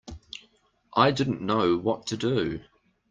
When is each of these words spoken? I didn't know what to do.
I 0.95 1.11
didn't 1.11 1.43
know 1.43 1.77
what 1.77 2.07
to 2.07 2.17
do. 2.17 2.63